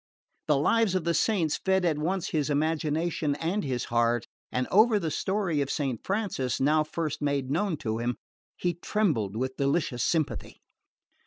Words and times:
The 0.47 0.57
Lives 0.57 0.95
of 0.95 1.03
the 1.03 1.13
Saints 1.13 1.57
fed 1.63 1.85
at 1.85 1.99
once 1.99 2.29
his 2.29 2.49
imagination 2.49 3.35
and 3.35 3.63
his 3.63 3.85
heart, 3.93 4.25
and 4.51 4.67
over 4.71 4.97
the 4.97 5.11
story 5.11 5.61
of 5.61 5.69
Saint 5.69 6.03
Francis, 6.03 6.59
now 6.59 6.83
first 6.83 7.21
made 7.21 7.51
known 7.51 7.77
to 7.85 7.99
him, 7.99 8.15
he 8.57 8.73
trembled 8.73 9.35
with 9.35 9.57
delicious 9.57 10.03
sympathy. 10.03 10.57